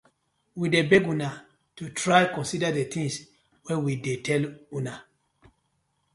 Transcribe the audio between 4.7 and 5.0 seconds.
una.